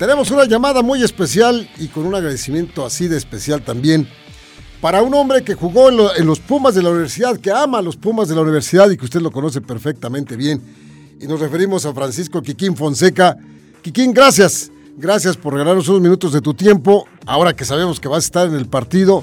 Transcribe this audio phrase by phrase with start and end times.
[0.00, 4.08] Tenemos una llamada muy especial y con un agradecimiento así de especial también
[4.80, 7.98] para un hombre que jugó en, los Pumas de la universidad, que ama a los
[7.98, 10.62] Pumas de la universidad y que usted lo conoce perfectamente bien.
[11.20, 13.36] Y nos referimos a Francisco Quiquín Fonseca.
[13.82, 14.72] Quiquín, gracias.
[14.96, 18.48] Gracias por regalarnos unos minutos de tu tiempo, ahora que sabemos que vas a estar
[18.48, 19.22] en el partido.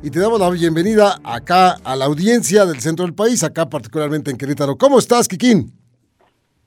[0.00, 4.30] Y te damos la bienvenida acá a la audiencia del centro del país, acá particularmente
[4.30, 4.76] en Querétaro.
[4.76, 5.72] ¿Cómo estás, Quiquín?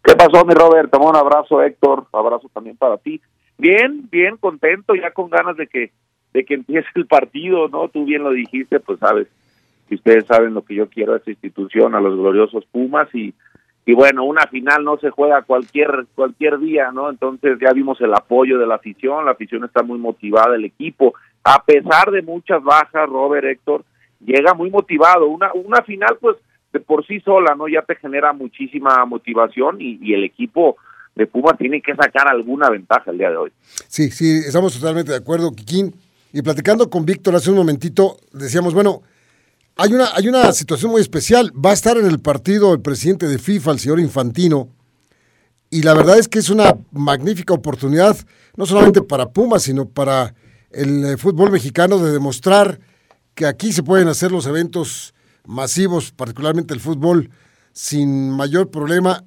[0.04, 1.00] ¿Qué pasó, mi Roberto?
[1.00, 2.08] Un abrazo, Héctor.
[2.12, 3.22] Abrazo también para ti.
[3.58, 5.92] Bien, bien, contento, ya con ganas de que
[6.34, 7.88] de que empiece el partido, ¿no?
[7.88, 9.28] Tú bien lo dijiste, pues sabes,
[9.88, 13.34] que ustedes saben lo que yo quiero a esta institución, a los gloriosos Pumas y
[13.86, 17.10] y bueno, una final no se juega cualquier cualquier día, ¿no?
[17.10, 21.14] Entonces ya vimos el apoyo de la afición, la afición está muy motivada, el equipo,
[21.44, 23.86] a pesar de muchas bajas, Robert Héctor
[24.20, 25.28] llega muy motivado.
[25.28, 26.36] Una una final pues
[26.74, 27.70] de por sí sola, ¿no?
[27.70, 30.76] Ya te genera muchísima motivación y el equipo
[31.18, 33.52] de Pumas tiene que sacar alguna ventaja el día de hoy.
[33.88, 35.94] Sí, sí, estamos totalmente de acuerdo, Kikín.
[36.32, 39.02] Y platicando con Víctor hace un momentito, decíamos, bueno,
[39.76, 41.52] hay una, hay una situación muy especial.
[41.54, 44.70] Va a estar en el partido el presidente de FIFA, el señor Infantino,
[45.70, 48.16] y la verdad es que es una magnífica oportunidad,
[48.56, 50.34] no solamente para Pumas, sino para
[50.72, 52.80] el eh, fútbol mexicano de demostrar
[53.36, 55.14] que aquí se pueden hacer los eventos
[55.46, 57.30] masivos, particularmente el fútbol,
[57.74, 59.26] sin mayor problema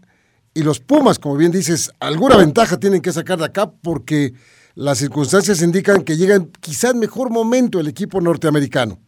[0.54, 4.32] y los Pumas, como bien dices, alguna ventaja tienen que sacar de acá porque
[4.74, 6.50] las circunstancias indican que llega en
[6.98, 8.98] mejor momento el equipo norteamericano.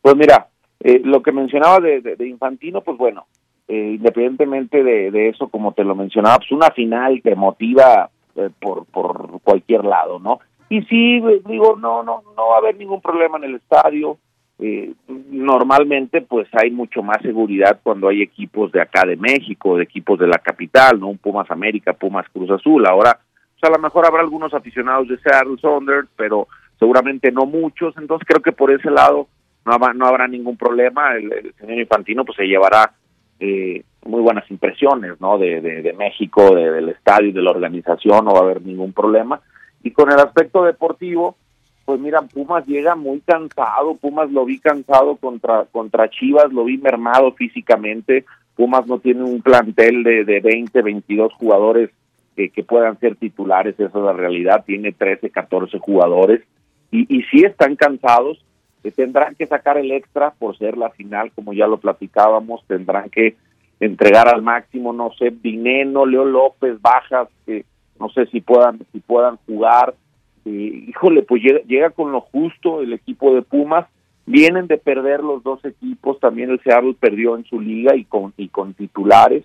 [0.00, 0.48] Pues mira,
[0.80, 3.26] eh, lo que mencionaba de, Infantino, pues bueno,
[3.68, 8.86] eh, independientemente de, eso, como te lo mencionaba, pues una final que motiva eh, por,
[8.86, 10.40] por cualquier lado, ¿no?
[10.70, 14.18] Y sí, digo, no, no, no va a haber ningún problema en el estadio,
[14.62, 19.84] eh, normalmente pues hay mucho más seguridad cuando hay equipos de acá de México, de
[19.84, 21.08] equipos de la capital, ¿no?
[21.08, 22.86] Un Pumas América, Pumas Cruz Azul.
[22.86, 23.18] Ahora,
[23.58, 26.46] pues a lo mejor habrá algunos aficionados de Seattle Saunders, pero
[26.78, 29.28] seguramente no muchos, entonces creo que por ese lado
[29.64, 31.14] no, habrá, no habrá ningún problema.
[31.16, 32.92] El, señor Infantino pues se llevará
[33.38, 35.38] eh, muy buenas impresiones, ¿no?
[35.38, 39.40] De, de, México, del estadio, de la organización, no va a haber ningún problema.
[39.82, 41.36] Y con el aspecto deportivo,
[41.90, 46.78] pues mira, Pumas llega muy cansado, Pumas lo vi cansado contra, contra Chivas, lo vi
[46.78, 48.24] mermado físicamente,
[48.54, 51.90] Pumas no tiene un plantel de, de 20, 22 jugadores
[52.36, 56.42] que, puedan ser titulares, esa es la realidad, tiene 13, 14 jugadores
[56.92, 58.38] y, y sí están cansados,
[58.94, 63.34] tendrán que sacar el extra por ser la final, como ya lo platicábamos, tendrán que
[63.80, 67.64] entregar al máximo, no sé, Dineno, Leo López, Bajas, que
[67.98, 69.96] no sé si puedan, si puedan jugar,
[70.44, 73.86] híjole, pues llega, con lo justo el equipo de Pumas.
[74.26, 78.32] Vienen de perder los dos equipos, también el Seattle perdió en su liga y con,
[78.36, 79.44] y con titulares.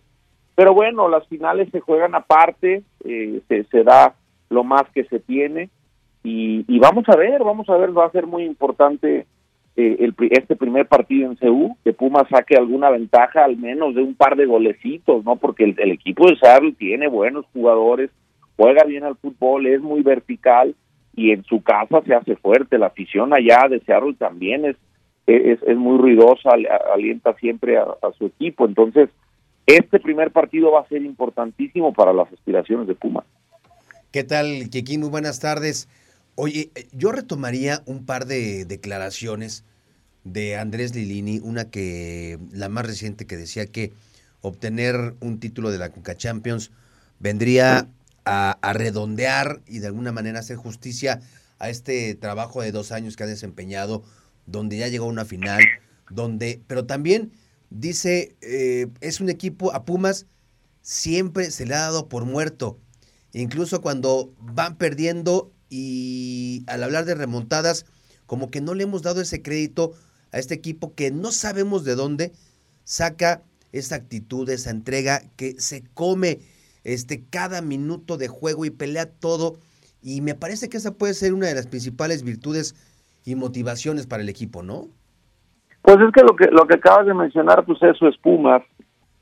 [0.54, 4.16] Pero bueno, las finales se juegan aparte, eh, se, da
[4.50, 5.70] lo más que se tiene
[6.24, 9.26] y, vamos a ver, vamos a ver, va a ser muy importante
[9.76, 14.02] eh, el, este primer partido en CU, que Pumas saque alguna ventaja al menos de
[14.02, 15.36] un par de golecitos, ¿no?
[15.36, 18.10] Porque el, el equipo de Seattle tiene buenos jugadores,
[18.56, 20.74] juega bien al fútbol, es muy vertical
[21.16, 22.78] y en su casa se hace fuerte.
[22.78, 24.76] La afición allá de Seattle también es,
[25.28, 26.52] es, es muy ruidosa,
[26.94, 27.86] alienta siempre a,
[28.18, 28.66] su equipo.
[28.66, 29.10] Entonces,
[29.66, 33.24] este primer partido va a ser importantísimo para las aspiraciones de Puma.
[34.12, 34.98] ¿Qué tal, Kiki?
[34.98, 35.90] Muy buenas tardes.
[36.36, 39.66] Oye, yo retomaría un par de declaraciones
[40.24, 43.94] de Andrés Lilini, una que, la más reciente, que decía que
[44.42, 46.72] obtener un título de la Conca Champions
[47.20, 47.88] vendría
[48.26, 51.22] a, redondear y de alguna manera hacer justicia
[51.60, 54.04] a este trabajo de dos años que ha desempeñado,
[54.46, 55.62] donde ya llegó a una final,
[56.10, 57.32] donde, pero también
[57.70, 60.26] dice, eh, es un equipo a Pumas,
[60.82, 62.80] siempre se le ha dado por muerto,
[63.32, 67.86] incluso cuando van perdiendo y al hablar de remontadas,
[68.26, 69.94] como que no le hemos dado ese crédito
[70.32, 72.34] a este equipo que no sabemos de dónde
[72.84, 76.40] saca esa actitud, esa entrega que se come
[76.86, 79.58] este, cada minuto de juego y pelea todo.
[80.02, 82.76] Y me parece que esa puede ser una de las principales virtudes
[83.26, 84.88] y motivaciones para el equipo, ¿no?
[85.82, 88.64] Pues es que lo que lo que acabas de mencionar, pues eso es Pumas.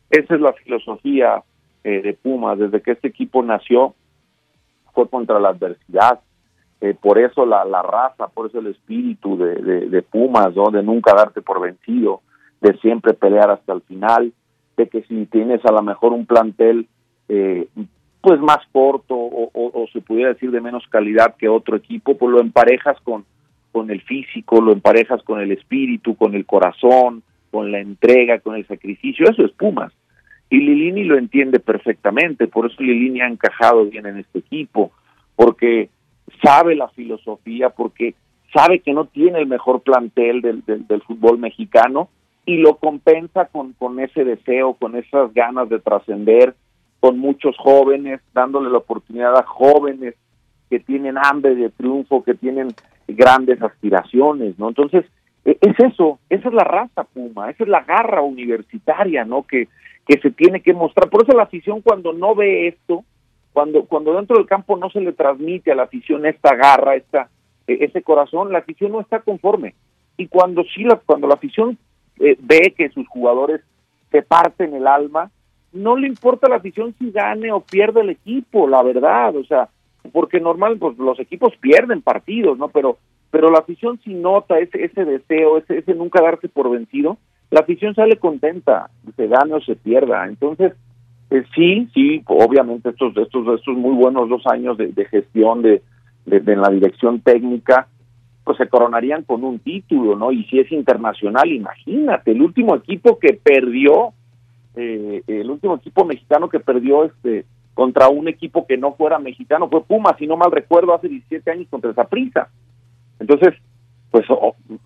[0.09, 1.41] Esa es la filosofía
[1.83, 2.59] eh, de Pumas.
[2.59, 3.95] Desde que este equipo nació,
[4.93, 6.19] fue contra la adversidad.
[6.81, 9.55] eh, por eso la, la, raza, por eso el espíritu de,
[9.87, 10.69] de, Pumas, ¿no?
[10.69, 12.21] de nunca darte por vencido,
[12.59, 14.33] de siempre pelear hasta el final,
[14.75, 16.89] de que si tienes a lo mejor un plantel
[17.29, 17.67] eh,
[18.21, 22.39] pues más corto o, se pudiera decir de menos calidad que otro equipo, pues lo
[22.39, 23.25] emparejas con,
[23.71, 27.21] con el físico, lo emparejas con el espíritu, con el corazón,
[27.51, 29.91] con la entrega, con el sacrificio, eso es Pumas.
[30.49, 34.91] Y Lilini lo entiende perfectamente, por eso Lilini ha encajado bien en este equipo,
[35.35, 35.89] porque
[36.41, 38.15] sabe la filosofía, porque
[38.53, 42.09] sabe que no tiene el mejor plantel del, del, fútbol mexicano
[42.45, 46.55] y lo compensa con, con ese deseo, con esas ganas de trascender,
[47.03, 50.15] con muchos jóvenes, dándole la oportunidad a jóvenes
[50.69, 52.69] que tienen hambre de triunfo, que tienen
[53.09, 54.69] grandes aspiraciones, ¿no?
[54.69, 55.03] Entonces,
[55.43, 59.43] e, es eso, esa es la raza Puma, esa es la garra universitaria, ¿no?
[59.43, 59.67] Que,
[60.07, 61.09] que se tiene que mostrar.
[61.09, 63.03] Por eso la afición cuando no ve esto,
[63.51, 67.27] cuando, cuando dentro del campo no se le transmite a la afición esta garra, esta,
[67.67, 69.75] e, ese corazón, la afición no está conforme.
[70.15, 71.77] Y cuando sí, la, cuando la afición
[72.21, 73.59] eh, ve que sus jugadores
[74.09, 75.31] se parten el alma,
[75.73, 79.69] no le importa la afición si gane o pierde el equipo, la verdad, o sea,
[80.11, 82.69] porque normal, pues los equipos pierden partidos, ¿no?
[82.69, 82.97] Pero,
[83.31, 87.17] pero la afición si nota ese, ese deseo, ese, ese nunca darse por vencido,
[87.49, 90.25] la afición sale contenta, se gane o se pierda.
[90.27, 90.73] Entonces,
[91.29, 95.81] eh, sí, sí, obviamente estos, estos, estos muy buenos dos años de, gestión de,
[96.25, 97.87] de, en la dirección técnica,
[98.43, 100.31] pues se coronarían con un título, ¿no?
[100.31, 104.13] Y si es internacional, imagínate, el último equipo que perdió,
[104.75, 109.69] eh, el último equipo mexicano que perdió este contra un equipo que no fuera mexicano
[109.69, 112.49] fue Pumas, si no mal recuerdo, hace 17 años contra esa prisa.
[113.19, 113.55] Entonces,
[114.11, 114.25] pues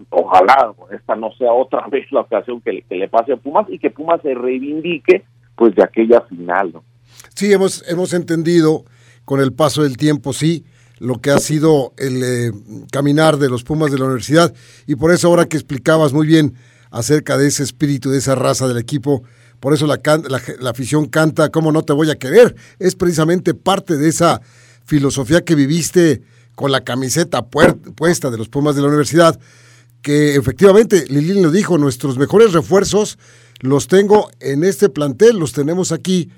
[0.09, 3.89] ojalá esta no sea otra vez la ocasión que le pase a Pumas y que
[3.89, 5.25] Pumas se reivindique
[5.55, 6.73] pues de aquella final.
[7.35, 8.85] Sí, hemos, hemos entendido
[9.25, 10.63] con el paso del tiempo, sí,
[10.99, 12.51] lo que ha sido el eh,
[12.91, 14.53] caminar de los Pumas de la universidad
[14.85, 16.53] y por eso ahora que explicabas muy bien
[16.89, 19.23] acerca de ese espíritu, de esa raza del equipo,
[19.59, 19.99] por eso la,
[20.69, 22.55] afición canta ¿Cómo no te voy a querer?
[22.79, 24.41] Es precisamente parte de esa
[24.85, 26.21] filosofía que viviste
[26.55, 29.39] con la camiseta puesta de los Pumas de la universidad,
[30.01, 33.19] que efectivamente, Lilín lo dijo, nuestros mejores refuerzos
[33.59, 36.31] los tengo en este plantel, los tenemos aquí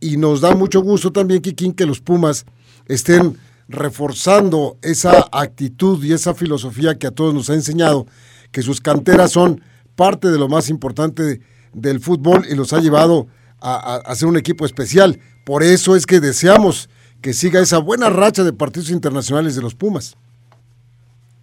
[0.00, 2.46] y nos da mucho gusto también, Kikín, que los Pumas
[2.86, 3.36] estén
[3.68, 8.06] reforzando esa actitud y esa filosofía que a todos nos ha enseñado,
[8.50, 9.60] que sus canteras son
[9.96, 11.40] parte de lo más importante
[11.72, 13.26] del fútbol y los ha llevado
[13.60, 15.18] a, a, ser un equipo especial.
[15.44, 16.88] Por eso es que deseamos
[17.20, 20.16] que siga esa buena racha de partidos internacionales de los Pumas.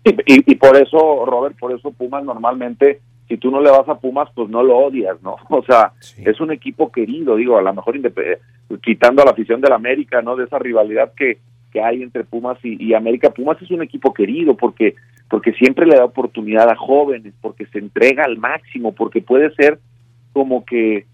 [0.04, 3.96] Y, y por eso, Robert, por eso Pumas normalmente si tú no le vas a
[3.96, 5.38] Pumas, pues no lo odias, ¿no?
[5.50, 5.94] O sea,
[6.24, 7.96] es un equipo querido, digo, a lo mejor
[8.84, 10.36] quitando a la afición del América, ¿no?
[10.36, 11.40] De esa rivalidad que,
[11.72, 13.32] que hay entre Pumas y, América.
[13.32, 14.96] Pumas es un equipo querido porque,
[15.30, 19.80] porque siempre le da oportunidad a jóvenes, porque se entrega al máximo, porque puede ser
[20.36, 21.06] como que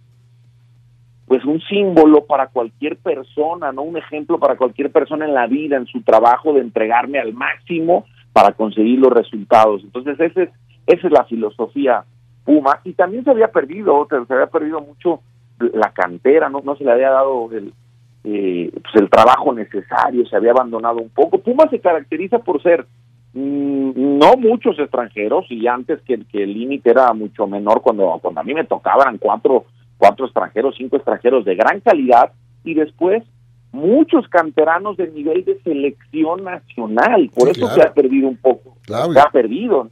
[1.28, 3.84] pues un símbolo para cualquier persona, ¿no?
[3.84, 8.06] Un ejemplo para cualquier persona en la vida, en su trabajo de entregarme al máximo
[8.34, 9.84] para conseguir los resultados.
[9.84, 10.50] Entonces, ese es
[10.88, 12.04] esa es la filosofía
[12.44, 12.80] Puma.
[12.84, 15.22] Y también se había perdido, se había perdido mucho
[15.60, 17.72] la cantera, no, no se le había dado el,
[18.24, 21.38] eh, pues el trabajo necesario, se había abandonado un poco.
[21.38, 22.88] Puma se caracteriza por ser
[23.34, 28.44] no muchos extranjeros y antes que, que el límite era mucho menor cuando, cuando a
[28.44, 29.66] mí me tocaban cuatro,
[29.98, 32.34] cuatro extranjeros, cinco extranjeros de gran calidad
[32.64, 33.24] y después
[33.72, 39.20] muchos canteranos de nivel de selección nacional, por eso se ha perdido un poco, se
[39.20, 39.88] ha perdido.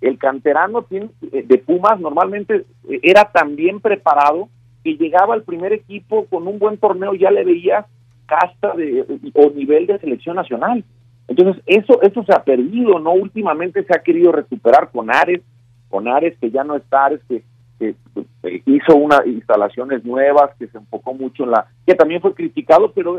[0.00, 4.48] El canterano tiene, eh, de Pumas normalmente eh, era tan bien preparado
[4.84, 7.86] que llegaba al primer equipo con un buen torneo ya le veía
[8.26, 9.04] casta de,
[9.34, 10.84] o nivel de selección nacional.
[11.28, 13.12] Entonces, eso, eso se ha perdido, ¿no?
[13.12, 15.42] Últimamente se ha querido recuperar con Ares,
[15.88, 17.44] con Ares que ya no está Ares, que,
[17.78, 17.94] que,
[18.42, 22.92] eh, hizo unas instalaciones nuevas, que se enfocó mucho en la, que también fue criticado,
[22.92, 23.18] pero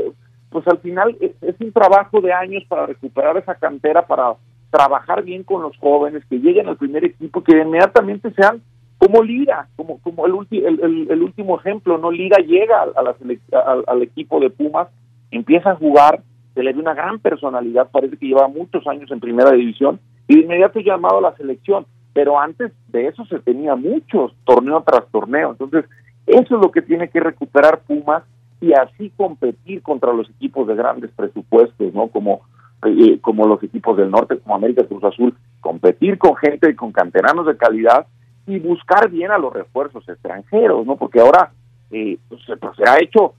[0.50, 4.34] pues al final es, un trabajo de años para recuperar esa cantera, para
[4.72, 8.62] trabajar bien con los jóvenes, que lleguen al primer equipo, que inmediatamente sean
[8.98, 14.50] como Lira, como como el, el, último ejemplo, no Lira llega a al, equipo de
[14.50, 14.90] Pumas,
[15.32, 16.22] empieza a jugar,
[16.54, 20.36] se le ve una gran personalidad, parece que lleva muchos años en primera división y
[20.36, 25.08] de inmediato llamado a la selección, pero antes de eso se tenía muchos, torneo tras
[25.12, 25.86] torneo, entonces
[26.26, 28.24] eso es lo que tiene que recuperar Pumas
[28.62, 32.08] y así competir contra los equipos de grandes presupuestos, ¿no?
[32.08, 32.42] Como
[32.86, 37.46] eh, como los equipos del norte, como América Cruz Azul, competir con gente, con canteranos
[37.46, 38.08] de calidad
[38.48, 40.96] y buscar bien a los refuerzos extranjeros, ¿no?
[40.96, 41.52] Porque ahora
[41.92, 43.34] eh, pues, pues, se ha hecho,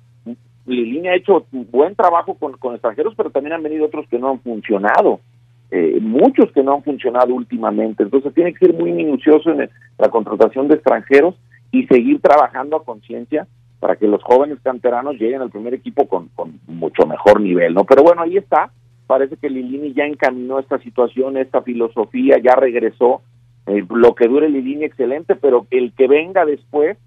[0.71, 4.41] Lilini ha hecho buen trabajo con, extranjeros, pero también han venido otros que no han
[4.41, 5.21] funcionado.
[5.73, 8.03] eh, muchos que no han funcionado últimamente.
[8.03, 11.37] Entonces tiene que ser muy minucioso en la contratación de extranjeros
[11.71, 13.47] y seguir trabajando a conciencia
[13.79, 17.85] para que los jóvenes canteranos lleguen al primer equipo con, con mucho mejor nivel, ¿no?
[17.85, 18.71] Pero bueno, ahí está.
[19.07, 23.23] Parece que Lilini ya encaminó esta situación, esta filosofía, ya regresó.
[23.67, 26.99] Eh, lo que dure Lilini, excelente, pero el que venga después,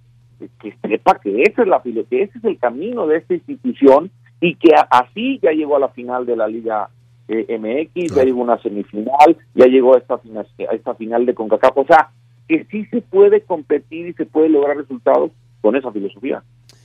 [0.60, 4.12] que sepa que ese es la que ese es el camino de esta institución
[4.42, 6.90] y que así ya llegó a la final de la Liga
[7.28, 11.26] eh, MX, ya llegó a una semifinal, ya llegó a esta final, a esta final
[11.26, 11.78] de CONCACAF.
[11.78, 12.12] O sea,
[12.48, 16.44] que sí se puede competir y se puede lograr resultados con esa filosofía.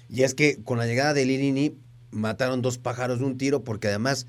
[0.09, 1.75] Y es que con la llegada de Lilini
[2.12, 4.26] mataron dos pájaros de un tiro porque además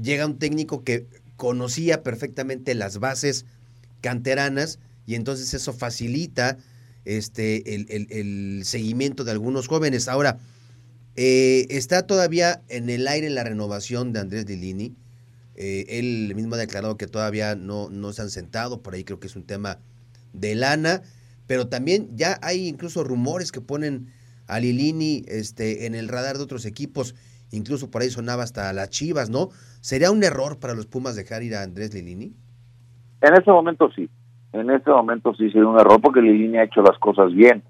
[0.00, 3.46] llega un técnico que conocía perfectamente las bases
[4.00, 6.58] canteranas y entonces eso facilita
[7.04, 10.08] este, el, seguimiento de algunos jóvenes.
[10.08, 10.38] Ahora,
[11.16, 14.94] eh, está todavía en el aire la renovación de Andrés Lilini.
[15.56, 19.20] Eh, él mismo ha declarado que todavía no, no se han sentado, por ahí creo
[19.20, 19.78] que es un tema
[20.32, 21.02] de lana,
[21.46, 24.08] pero también ya hay incluso rumores que ponen
[24.46, 27.14] a Lilini este, en el radar de otros equipos,
[27.50, 29.50] incluso por ahí sonaba hasta las Chivas, ¿no?
[29.80, 32.34] ¿Sería un error para los Pumas dejar ir a Andrés Lilini?
[33.20, 34.10] En ese momento sí,
[34.54, 37.62] en ese momento sí sería un error porque Lilini ha hecho las cosas bien,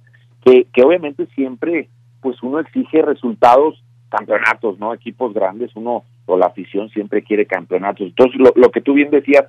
[0.45, 1.89] que, que obviamente siempre
[2.21, 4.95] pues uno exige resultados, campeonatos, ¿no?
[4.95, 8.07] Equipos grandes, uno o la afición siempre quiere campeonatos.
[8.07, 9.47] Entonces lo, lo que tú bien decías,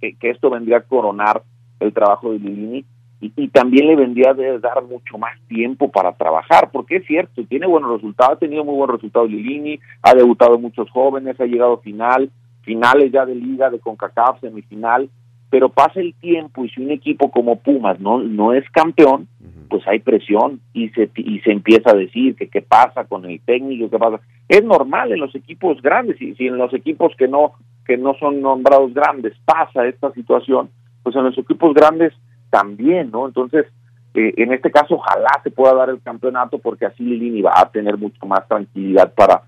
[0.00, 1.42] que, que esto vendría a coronar
[1.80, 2.84] el trabajo de Lilini,
[3.20, 7.66] y, también le vendría de dar mucho más tiempo para trabajar, porque es cierto, tiene
[7.66, 11.80] buenos resultados, ha tenido muy buenos resultados Lilini, ha debutado muchos jóvenes, ha llegado a
[11.80, 12.30] final,
[12.62, 15.10] finales ya de liga, de CONCACAF, semifinal,
[15.50, 19.28] pero pasa el tiempo y si un equipo como Pumas no, no es campeón,
[19.68, 23.40] pues hay presión y se, y se empieza a decir que qué pasa con el
[23.40, 24.20] técnico, qué pasa.
[24.48, 27.52] Es normal en los equipos grandes y si en los equipos que no
[27.86, 30.68] que no son nombrados grandes pasa esta situación,
[31.02, 32.12] pues en los equipos grandes
[32.50, 33.26] también, ¿no?
[33.26, 33.64] Entonces,
[34.12, 37.70] eh, en este caso, ojalá se pueda dar el campeonato porque así Lilini va a
[37.70, 39.42] tener mucho más tranquilidad para,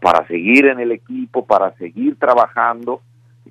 [0.00, 3.00] para seguir en el equipo, para seguir trabajando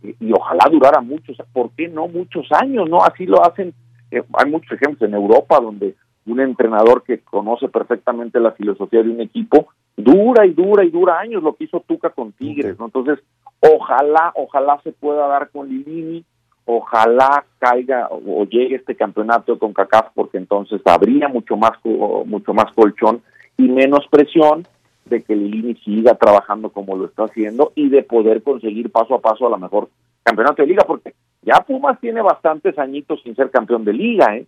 [0.02, 2.90] y, ojalá durara muchos, ¿por qué no muchos años?
[2.90, 3.00] ¿No?
[3.04, 3.74] Así lo hacen,
[4.12, 5.96] eh, hay muchos ejemplos en Europa donde
[6.26, 11.20] un entrenador que conoce perfectamente la filosofía de un equipo dura y dura y dura
[11.20, 12.86] años lo que hizo Tuca con Tigres, ¿no?
[12.86, 13.20] Entonces,
[13.60, 16.26] ojalá, ojalá se pueda dar con Lilini
[16.66, 21.72] ojalá caiga o llegue este campeonato con CACAF porque entonces habría mucho más
[22.26, 23.22] mucho más colchón
[23.58, 24.66] y menos presión
[25.06, 29.22] de que Lilini siga trabajando como lo está haciendo y de poder conseguir paso a
[29.22, 29.90] paso a la mejor
[30.24, 34.48] campeonato de liga porque ya Pumas tiene bastantes añitos sin ser campeón de liga, ¿eh?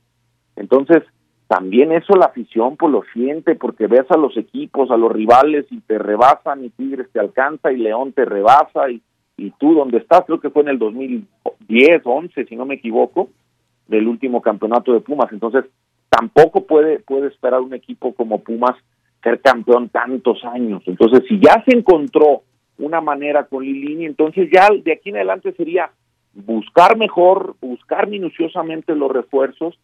[0.55, 1.03] Entonces,
[1.47, 5.65] también eso la afición pues lo siente porque ves a los equipos, a los rivales
[5.69, 9.01] y te rebasan y Tigres te alcanza y León te rebasa y
[9.37, 13.29] y tú donde estás, creo que fue en el 2010, 11, si no me equivoco,
[13.87, 15.31] del último campeonato de Pumas.
[15.31, 15.65] Entonces,
[16.09, 18.75] tampoco puede, puede esperar un equipo como Pumas
[19.25, 20.83] ser campeón tantos años.
[20.85, 22.43] Entonces, si ya se encontró
[22.77, 25.89] una manera con Lilini, entonces ya de aquí en adelante sería
[26.33, 29.79] buscar mejor, buscar minuciosamente los refuerzos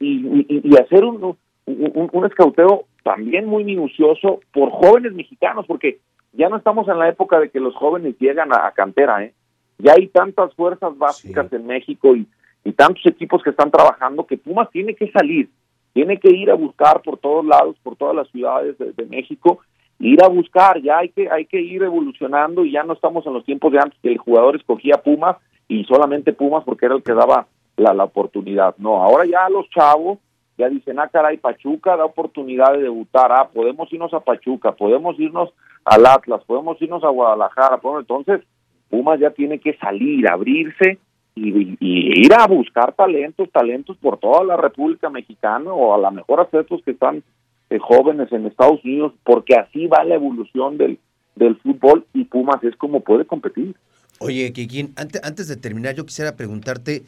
[0.00, 1.36] y, y, hacer un,
[1.66, 5.98] un, un escauteo también muy minucioso por jóvenes mexicanos, porque
[6.32, 9.34] ya no estamos en la época de que los jóvenes llegan a, cantera, ¿eh?
[9.78, 12.26] Ya hay tantas fuerzas básicas en México y,
[12.64, 15.50] y tantos equipos que están trabajando que Pumas tiene que salir,
[15.96, 19.60] tiene que ir a buscar por todos lados, por todas las ciudades de, México,
[19.98, 23.32] ir a buscar, ya hay que, hay que ir evolucionando y ya no estamos en
[23.32, 25.38] los tiempos de antes que el jugador escogía Pumas
[25.68, 27.46] y solamente Pumas porque era el que daba
[27.78, 28.76] la, la oportunidad.
[28.76, 30.18] No, ahora ya los chavos
[30.58, 35.18] ya dicen, ah, caray, Pachuca da oportunidad de debutar, ah, podemos irnos a Pachuca, podemos
[35.18, 35.48] irnos
[35.86, 38.42] al Atlas, podemos irnos a Guadalajara, entonces
[38.90, 40.98] Pumas ya tiene que salir, abrirse
[41.36, 46.40] y, ir a buscar talentos, talentos por toda la República Mexicana o a lo mejor
[46.40, 47.22] a ciertos que están
[47.70, 50.98] eh, jóvenes en Estados Unidos, porque así va la evolución del,
[51.34, 53.76] del fútbol y Pumas es como puede competir.
[54.18, 57.02] Oye, Kikín, antes, antes de terminar, yo quisiera preguntarte,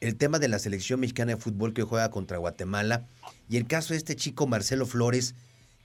[0.00, 3.06] el tema de la selección mexicana de fútbol que juega contra Guatemala
[3.48, 5.34] y el caso de este chico Marcelo Flores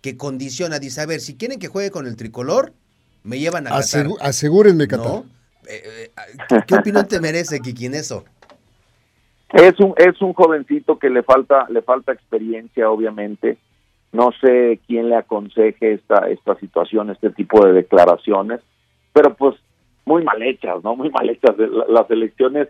[0.01, 2.73] que condiciona, dice, a ver, si quieren que juegue con el tricolor,
[3.23, 4.07] me llevan a Qatar.
[4.19, 5.23] Asegúrenme Qatar.
[5.69, 8.23] Eh, eh, ¿Qué opinión te merece, Kikín, eso?
[9.53, 13.57] Es un, es un jovencito que le falta, le falta experiencia, obviamente.
[14.11, 18.61] No sé quién le aconseje esta, esta situación, este tipo de declaraciones,
[19.13, 19.55] pero pues
[20.05, 20.95] muy mal hechas, ¿no?
[20.95, 21.55] Muy mal hechas.
[21.89, 22.69] Las elecciones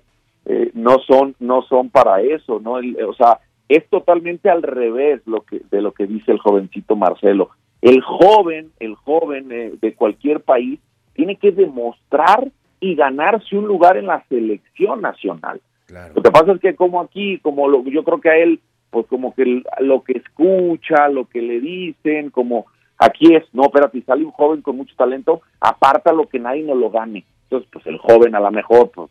[0.50, 5.42] eh, no son no son para eso no o sea es totalmente al revés lo
[5.42, 7.50] que de lo que dice el jovencito Marcelo
[7.82, 10.80] el joven el joven eh, de cualquier país
[11.16, 12.48] tiene que demostrar
[12.80, 15.62] y ganarse un lugar en la selección nacional.
[15.86, 16.14] Claro.
[16.16, 19.06] Lo que pasa es que como aquí, como lo, yo creo que a él, pues
[19.08, 22.66] como que lo que escucha, lo que le dicen, como
[22.98, 26.76] aquí es, no, espérate, sale un joven con mucho talento, aparta lo que nadie no
[26.76, 27.26] lo gane.
[27.44, 29.10] Entonces, pues el joven a lo mejor, pues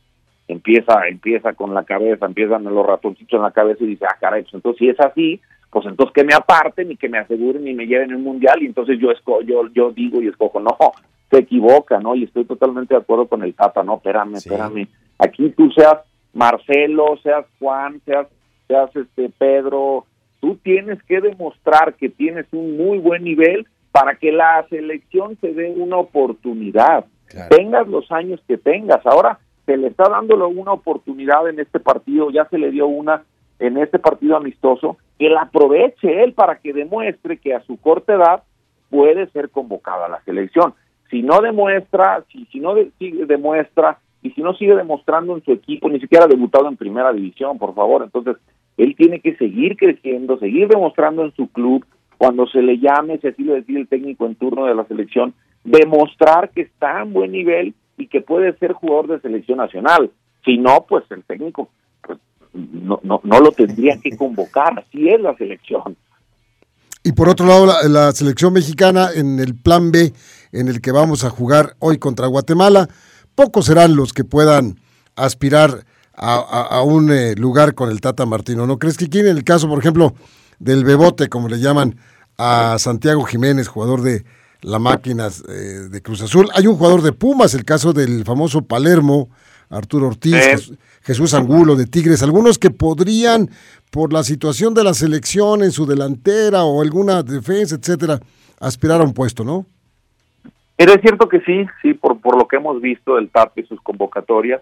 [0.48, 4.42] empieza, empieza con la cabeza, empiezan los ratoncitos en la cabeza y dice, ah, caray,
[4.42, 7.74] pues entonces si es así, pues entonces que me aparten y que me aseguren y
[7.74, 10.76] me lleven el mundial y entonces yo esco yo yo digo y escojo, no,
[11.30, 12.14] se equivoca, ¿no?
[12.14, 14.48] Y estoy totalmente de acuerdo con el Tata, no, espérame, Sí.
[14.48, 14.86] espérame.
[15.18, 15.96] Aquí tú seas
[16.34, 18.26] Marcelo, seas Juan, seas
[18.68, 20.06] seas este Pedro,
[20.40, 25.52] tú tienes que demostrar que tienes un muy buen nivel para que la selección te
[25.54, 27.48] dé una oportunidad Claro.
[27.56, 29.04] tengas los años que tengas.
[29.06, 33.24] Ahora se le está dando una oportunidad en este partido, ya se le dio una
[33.58, 38.14] en este partido amistoso, que la aproveche él para que demuestre que a su corta
[38.14, 38.42] edad
[38.90, 40.74] puede ser convocado a la selección.
[41.10, 45.44] Si no demuestra, si, si no de- sigue- demuestra y si no sigue demostrando en
[45.44, 48.36] su equipo, ni siquiera ha debutado en primera división, por favor, entonces
[48.76, 51.84] él tiene que seguir creciendo, seguir demostrando en su club,
[52.18, 55.34] cuando se le llame, si así lo decide el técnico en turno de la selección,
[55.64, 60.10] demostrar que está en buen nivel y que puede ser jugador de selección nacional.
[60.44, 61.68] Si no, pues el técnico
[62.02, 62.18] pues,
[62.54, 65.96] no, no, no lo tendría que convocar, así es la selección.
[67.04, 70.12] Y por otro lado, la, la selección mexicana en el plan B,
[70.58, 72.88] en el que vamos a jugar hoy contra Guatemala,
[73.34, 74.78] pocos serán los que puedan
[75.16, 75.84] aspirar
[76.14, 78.66] a, a- a un eh, lugar con el Tata Martino.
[78.66, 80.14] ¿No crees que aquí en el caso, por ejemplo,
[80.58, 81.96] del Bebote, como le llaman
[82.38, 84.24] a Santiago Jiménez, jugador de
[84.62, 85.52] la máquina eh,
[85.90, 89.28] de Cruz Azul, hay un jugador de Pumas, el caso del famoso Palermo,
[89.68, 90.76] Arturo Ortiz, Sí.
[91.02, 93.48] Jesús Angulo de Tigres, algunos que podrían,
[93.92, 98.18] por la situación de la selección en su delantera o alguna defensa, etcétera,
[98.58, 99.66] aspirar a un puesto, ¿no?
[100.78, 103.80] Es cierto que sí, sí, por, por lo que hemos visto del TAP y sus
[103.80, 104.60] convocatorias,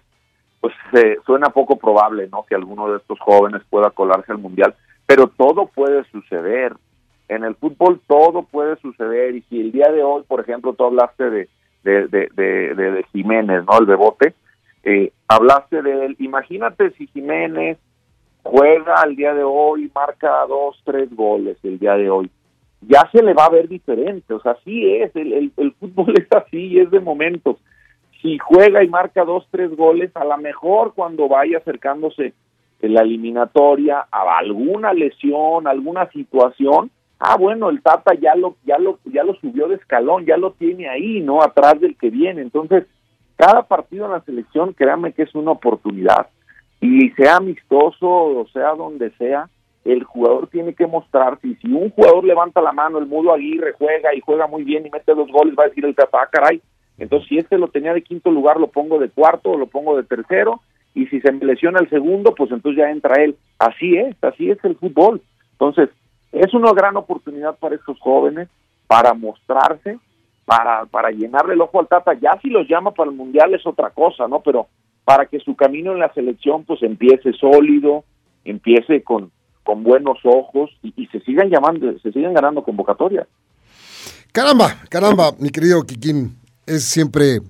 [0.60, 2.44] pues eh, suena poco probable, ¿no?
[2.48, 4.74] Que alguno de estos jóvenes pueda colarse al Mundial,
[5.06, 6.74] pero todo puede suceder.
[7.28, 10.84] En el fútbol todo puede suceder y si el día de hoy, por ejemplo, tú
[10.84, 11.48] hablaste de,
[11.82, 13.78] de, de, de, de- Jiménez, ¿no?
[13.78, 14.34] El Bebote,
[14.84, 16.16] eh, hablaste de él.
[16.20, 17.78] Imagínate si Jiménez
[18.42, 22.30] juega el día de hoy, marca dos, tres goles el día de hoy
[22.80, 26.14] ya se le va a ver diferente, o sea, así es, el, el, el fútbol
[26.18, 27.56] es así, es de momentos.
[28.20, 32.32] Si juega y marca dos, tres goles, a lo mejor cuando vaya acercándose
[32.80, 38.78] en la eliminatoria a alguna lesión, alguna situación, ah, bueno, el Tata ya lo, ya
[38.78, 41.42] lo, ya lo subió de escalón, ya lo tiene ahí, ¿no?
[41.42, 42.42] Atrás del que viene.
[42.42, 42.86] Entonces,
[43.36, 46.28] cada partido en la selección, créanme que es una oportunidad.
[46.80, 49.48] Y sea amistoso o sea donde sea,
[49.84, 51.46] el jugador tiene que mostrarse.
[51.46, 54.86] Y si un jugador levanta la mano, el Mudo Aguirre juega y juega muy bien
[54.86, 56.60] y mete dos goles, va a decir el Tata, ah, caray.
[56.96, 59.96] Entonces, si este lo tenía de quinto lugar, lo pongo de cuarto o lo pongo
[59.96, 60.60] de tercero.
[60.94, 63.36] Y si se me lesiona el segundo, pues entonces ya entra él.
[63.58, 65.20] Así es, así es el fútbol.
[65.52, 65.90] Entonces,
[66.32, 68.48] es una gran oportunidad para estos jóvenes
[68.86, 69.98] para mostrarse,
[70.44, 72.14] para, para llenarle el ojo al Tata.
[72.14, 74.40] Ya si los llama para el Mundial es otra cosa, ¿no?
[74.40, 74.68] Pero
[75.04, 78.04] para que su camino en la selección pues empiece sólido,
[78.44, 79.30] empiece con,
[79.64, 83.26] con buenos ojos y, se sigan llamando, se sigan ganando convocatorias.
[84.32, 87.40] Caramba, caramba, mi querido Kikín, es siempre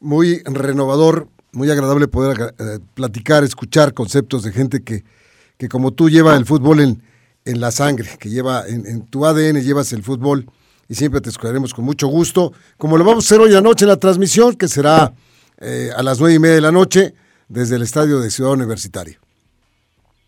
[0.00, 5.04] muy renovador, muy agradable poder eh, platicar, escuchar conceptos de gente que,
[5.58, 7.02] que como tú lleva el fútbol en,
[7.44, 10.46] en la sangre, que lleva en, en tu ADN, llevas el fútbol
[10.88, 13.90] y siempre te escucharemos con mucho gusto, como lo vamos a hacer hoy anoche en
[13.90, 15.14] la transmisión, que será
[15.60, 17.14] eh, a las nueve y media de la noche
[17.48, 19.20] desde el estadio de Ciudad Universitaria.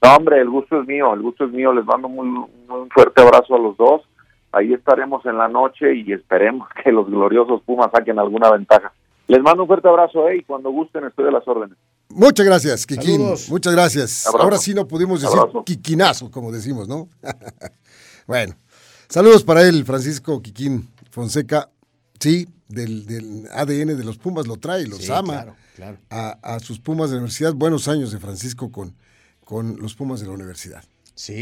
[0.03, 1.73] No, hombre, el gusto es mío, el gusto es mío.
[1.73, 4.03] Les mando muy, un fuerte abrazo a los dos.
[4.51, 8.93] Ahí estaremos en la noche y esperemos que los gloriosos Pumas saquen alguna ventaja.
[9.29, 11.79] Les mando un fuerte abrazo eh, y cuando gusten estoy de las órdenes.
[12.11, 13.19] Muchas gracias, Kikín.
[13.21, 13.49] Saludos.
[13.49, 14.27] Muchas gracias.
[14.27, 14.45] Abrazo.
[14.45, 15.65] Ahora sí no pudimos decir Abrazo.
[15.65, 17.09] Kikinazo, como decimos, ¿no?
[18.27, 18.55] bueno,
[19.09, 21.71] saludos para él, Francisco Kikín Fonseca.
[22.19, 25.33] Sí, del, del ADN de los Pumas lo trae, los Sí, ama.
[25.33, 25.97] claro, claro.
[26.11, 27.55] A, a sus Pumas de la universidad.
[27.55, 28.95] Buenos años de Francisco con,
[29.53, 30.83] con los Pumas de la universidad.
[31.15, 31.35] Sí.